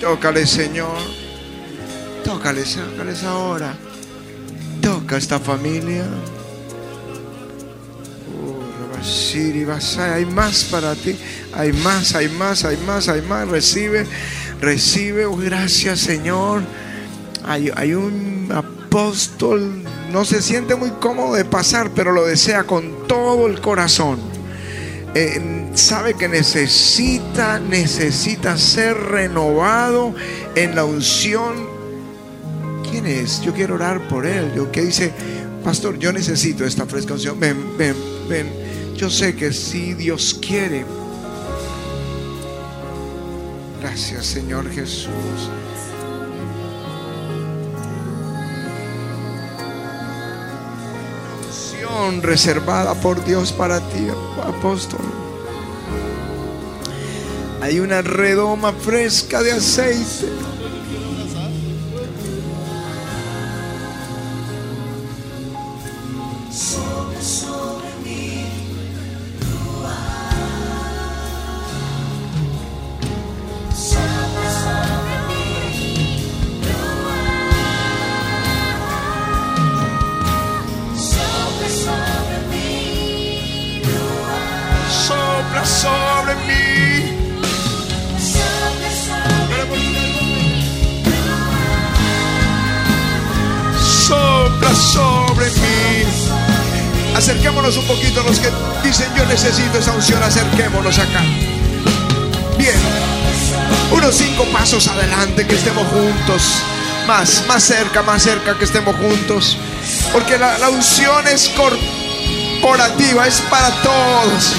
[0.00, 0.96] Tócale, Señor.
[2.22, 3.74] Tócale, tócales ahora.
[4.80, 6.04] Toca esta familia.
[9.98, 11.18] Hay más para ti.
[11.52, 13.48] Hay más, hay más, hay más, hay más.
[13.48, 14.06] Recibe,
[14.60, 15.26] recibe.
[15.36, 16.62] Gracias, Señor.
[17.48, 19.82] Hay, un apóstol,
[20.12, 24.18] no se siente muy cómodo de pasar, pero lo desea con todo el corazón.
[25.14, 30.14] Eh, sabe que necesita, necesita ser renovado
[30.54, 31.66] en la unción.
[32.90, 33.40] ¿Quién es?
[33.40, 34.52] Yo quiero orar por él.
[34.54, 35.10] Yo que dice,
[35.64, 37.40] pastor, yo necesito esta fresca unción.
[37.40, 37.96] Ven, ven,
[38.28, 38.52] ven.
[38.94, 40.84] Yo sé que si Dios quiere.
[43.80, 45.08] Gracias Señor Jesús.
[52.22, 54.06] Reservada por Dios para ti,
[54.44, 55.00] apóstol.
[57.60, 60.28] Hay una redoma fresca de aceite.
[97.30, 98.48] Un poquito los que
[98.82, 101.22] dicen yo necesito esa unción, acerquémonos acá.
[102.56, 102.74] Bien,
[103.92, 106.62] unos cinco pasos adelante, que estemos juntos.
[107.06, 109.58] Más, más cerca, más cerca, que estemos juntos.
[110.12, 114.54] Porque la, la unción es corporativa, es para todos.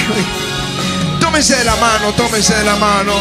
[1.20, 3.12] Tómese de la mano, tómese de la mano.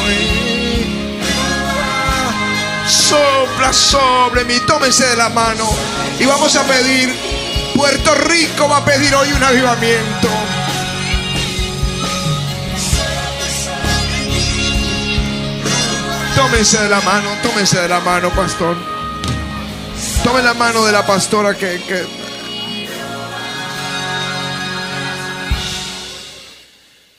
[2.87, 5.69] Sopla sobre mí, tómese de la mano.
[6.19, 7.24] Y vamos a pedir
[7.75, 10.29] Puerto Rico va a pedir hoy un avivamiento.
[16.35, 18.77] Tómense de la mano, tómense de la mano, pastor.
[20.23, 22.05] Tome la mano de la pastora que, que...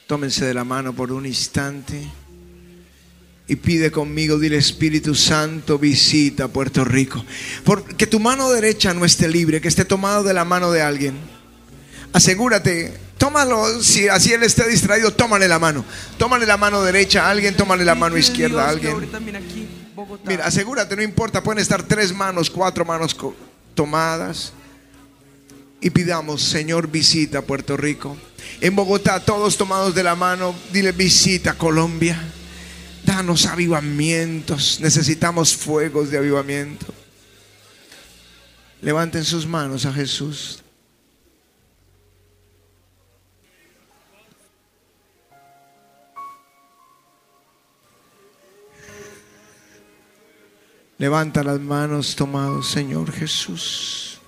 [0.07, 2.07] Tómense de la mano por un instante
[3.49, 7.25] y pide conmigo, dile Espíritu Santo, visita Puerto Rico.
[7.65, 11.17] Porque tu mano derecha no esté libre, que esté tomado de la mano de alguien.
[12.13, 15.85] Asegúrate, tómalo, si así él esté distraído, tómale la mano.
[16.19, 19.09] Tómale la mano derecha a alguien, tómale la mano izquierda a alguien.
[20.25, 23.17] Mira, asegúrate, no importa, pueden estar tres manos, cuatro manos
[23.75, 24.53] tomadas.
[25.81, 28.17] Y pidamos, Señor, visita Puerto Rico.
[28.61, 32.21] En Bogotá, todos tomados de la mano, dile visita Colombia.
[33.07, 34.81] Danos avivamientos.
[34.81, 36.93] Necesitamos fuegos de avivamiento.
[38.83, 40.61] Levanten sus manos a Jesús.
[50.99, 54.19] Levanta las manos tomados, Señor Jesús.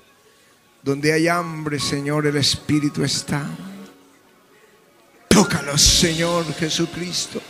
[0.84, 3.44] Donde hay hambre, Señor, el Espíritu está.
[5.28, 7.42] Tócalos, Señor Jesucristo.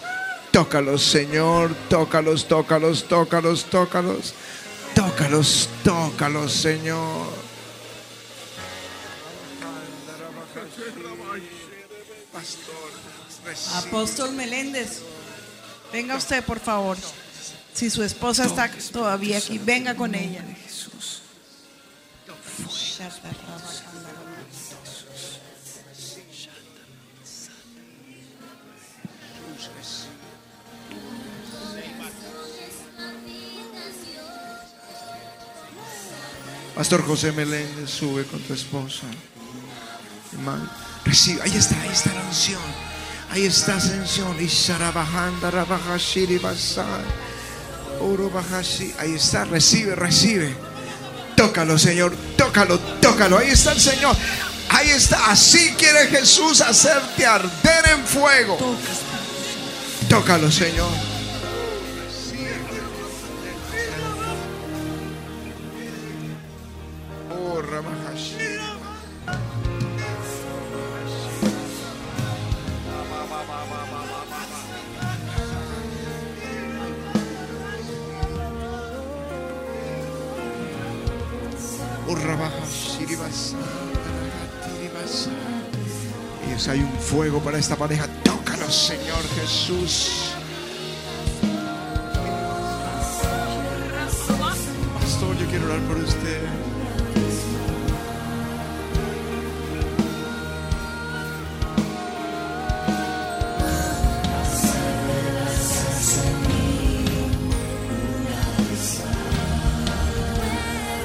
[0.51, 4.35] Tócalos, Señor, tócalos, tócalos, tócalos, tócalos.
[4.95, 7.49] Tócalos, tócalos, Señor.
[13.75, 15.01] Apóstol Meléndez,
[15.93, 16.97] venga usted, por favor.
[17.73, 20.43] Si su esposa está todavía aquí, venga con ella.
[20.65, 21.23] Jesús.
[36.79, 39.03] Pastor José Meléndez, sube con tu esposa.
[41.05, 42.61] recibe, ahí está, ahí está la unción.
[43.33, 44.39] Ahí está la unción.
[49.01, 50.55] Ahí está, recibe, recibe.
[51.35, 52.15] Tócalo, Señor.
[52.37, 53.39] Tócalo, tócalo.
[53.39, 54.17] Ahí está el Señor.
[54.69, 55.33] Ahí está.
[55.33, 58.57] Así quiere Jesús hacerte arder en fuego.
[60.09, 61.18] Tócalo, Señor.
[87.09, 88.07] Fuego para esta pareja.
[88.23, 90.35] Tócalo, Señor Jesús.
[95.01, 96.43] Pastor, yo quiero orar por usted.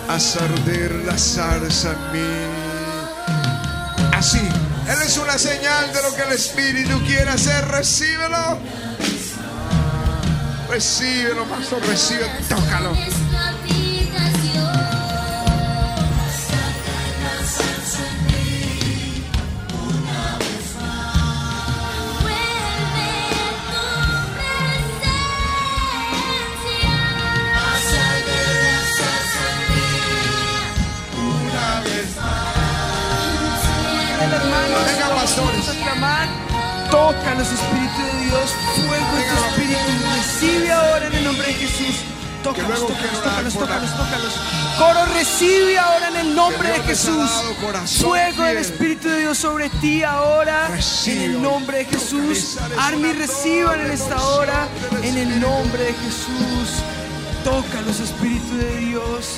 [0.09, 2.63] Haz arder la zarza en mí.
[4.11, 4.39] Así,
[5.05, 7.67] es una señal de lo que el Espíritu quiere hacer.
[7.67, 8.57] Recíbelo.
[10.69, 12.93] Recíbelo, pastor, recibe, tócalo.
[37.03, 38.49] Tócalos, Espíritu de Dios.
[38.75, 39.79] Fuego en tu espíritu.
[40.15, 41.95] Recibe ahora en el nombre de Jesús.
[42.41, 44.33] Tócalos, por la- tócalos, tócalos.
[44.77, 47.29] Coro, recibe ahora en el nombre de Jesús.
[48.01, 48.57] Fuego del.
[48.57, 50.69] Espíritu de Dios sobre ti ahora.
[51.05, 52.57] En el nombre de Jesús.
[52.61, 54.67] Una reciban en esta hora.
[55.03, 56.83] En el nombre de Jesús.
[57.43, 59.35] Tócalos, Espíritu de Dios.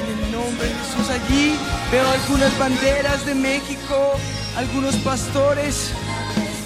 [0.00, 1.10] En el nombre de Jesús.
[1.10, 1.56] Allí
[1.92, 4.14] veo algunas banderas de México.
[4.56, 5.90] Algunos pastores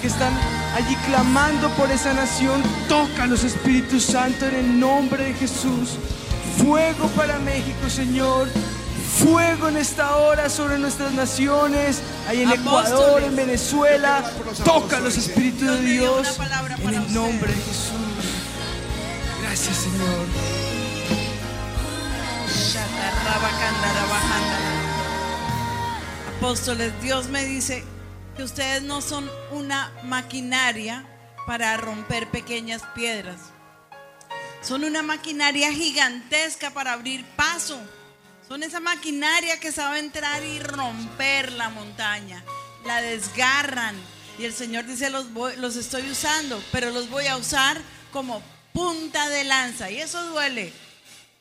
[0.01, 0.32] que están
[0.76, 2.62] allí clamando por esa nación.
[2.88, 5.99] Tócalos, Espíritu Santo, en el nombre de Jesús.
[6.59, 8.49] Fuego para México, Señor.
[9.18, 12.90] Fuego en esta hora sobre nuestras naciones, ahí en Apóstoles.
[12.90, 14.32] Ecuador, en Venezuela.
[14.36, 16.38] Por los Espíritu de Dios
[16.82, 17.99] en el nombre de Jesús.
[19.42, 20.26] Gracias, Señor.
[26.38, 27.84] Apóstoles, Dios me dice
[28.39, 31.05] que ustedes no son una maquinaria
[31.45, 33.41] para romper pequeñas piedras.
[34.62, 37.80] Son una maquinaria gigantesca para abrir paso.
[38.47, 42.45] Son esa maquinaria que sabe entrar y romper la montaña.
[42.86, 43.97] La desgarran.
[44.39, 45.26] Y el Señor dice, los,
[45.57, 47.80] los estoy usando, pero los voy a usar
[48.12, 48.41] como
[48.72, 49.91] punta de lanza.
[49.91, 50.72] Y eso duele.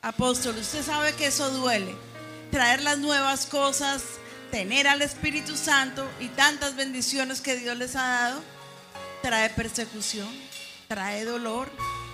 [0.02, 1.94] Apóstol, usted sabe que eso duele.
[2.50, 4.02] Traer las nuevas cosas,
[4.50, 8.42] tener al Espíritu Santo y tantas bendiciones que Dios les ha dado,
[9.22, 10.28] trae persecución,
[10.88, 11.70] trae dolor,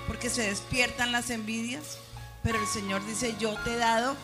[0.06, 1.82] porque se despiertan las envidias.
[2.42, 4.16] Pero el Señor dice, yo te he dado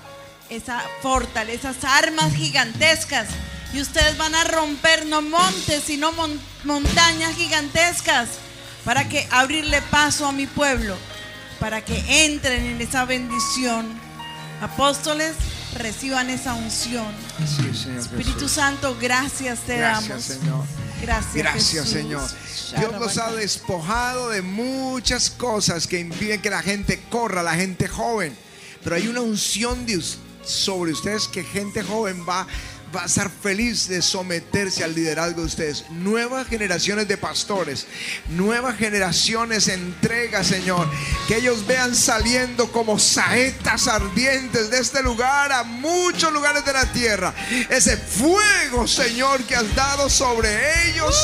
[0.50, 3.28] esa fortaleza, esas armas gigantescas.
[3.72, 8.28] Y ustedes van a romper no montes, sino mon- montañas gigantescas
[8.84, 10.96] para que abrirle paso a mi pueblo,
[11.60, 13.88] para que entren en esa bendición.
[14.60, 15.34] Apóstoles,
[15.74, 17.06] reciban esa unción.
[17.46, 18.52] Señor Espíritu Jesús.
[18.52, 20.24] Santo, gracias te Gracias, damos.
[20.24, 20.64] Señor.
[21.02, 21.90] Gracias, Gracias, Jesús.
[21.90, 22.30] Señor.
[22.78, 27.88] Dios nos ha despojado de muchas cosas que impiden que la gente corra, la gente
[27.88, 28.36] joven.
[28.82, 30.00] Pero hay una unción de
[30.44, 32.46] sobre ustedes que gente joven va,
[32.94, 35.84] va a estar feliz de someterse al liderazgo de ustedes.
[35.90, 37.86] Nuevas generaciones de pastores,
[38.28, 40.88] nuevas generaciones entrega, Señor.
[41.28, 46.86] Que ellos vean saliendo como saetas ardientes de este lugar a muchos lugares de la
[46.92, 47.34] tierra.
[47.68, 51.14] Ese fuego, Señor, que has dado sobre ellos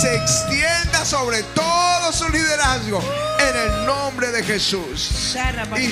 [0.00, 3.02] se extienda sobre todo su liderazgo
[3.38, 5.34] en el nombre de Jesús.
[5.78, 5.90] Y.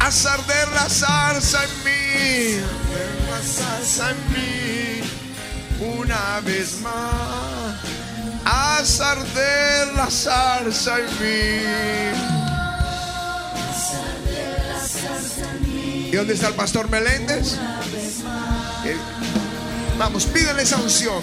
[0.00, 2.60] Haz arder la zarza en mí,
[3.30, 5.02] la zarza en mí,
[5.98, 7.76] una vez más.
[8.44, 11.60] Haz arder la zarza en mí.
[16.10, 17.56] ¿Y dónde está el pastor Meléndez?
[19.98, 21.22] Vamos, pídele esa unción.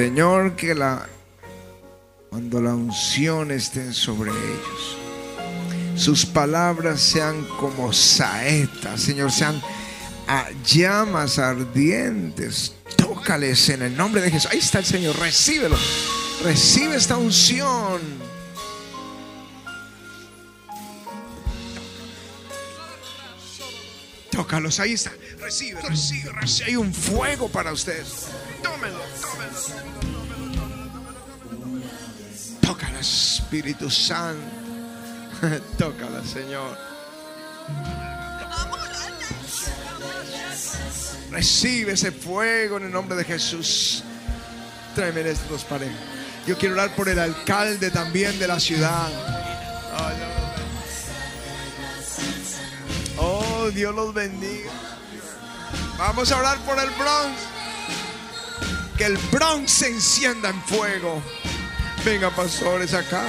[0.00, 1.06] Señor, que la
[2.30, 4.96] cuando la unción esté sobre ellos,
[5.94, 9.60] sus palabras sean como saetas, Señor, sean
[10.64, 12.76] llamas ardientes.
[12.96, 14.50] Tócales en el nombre de Jesús.
[14.50, 15.76] Ahí está el Señor, recíbelo.
[16.42, 18.00] Recibe esta unción.
[24.30, 25.12] Tócalos, ahí está.
[25.38, 26.70] Recibe, recibe, recibe.
[26.70, 28.30] Hay un fuego para ustedes.
[32.60, 34.40] Tócala, Espíritu Santo.
[35.78, 36.76] Tócala, Señor.
[41.30, 44.02] Recibe ese fuego en el nombre de Jesús.
[44.94, 45.96] Tráeme estos parejas.
[46.46, 49.08] Yo quiero orar por el alcalde también de la ciudad.
[53.16, 54.70] Oh, Dios los bendiga.
[55.98, 57.59] Vamos a orar por el Bronx.
[59.00, 61.22] Que el Bronx se encienda en fuego.
[62.04, 63.24] Venga, pastores, acá.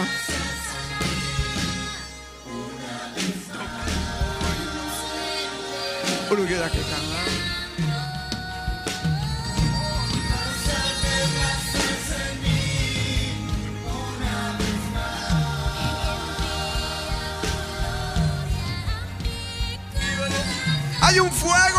[21.01, 21.70] Hay un fuego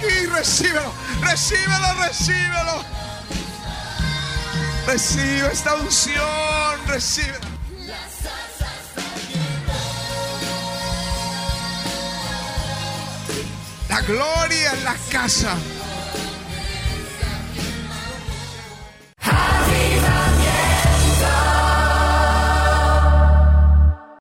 [0.00, 0.26] aquí.
[0.26, 2.84] Recíbelo, recíbelo, recíbelo.
[4.86, 7.38] Recibe esta unción, recibe.
[13.88, 15.56] La gloria en la casa.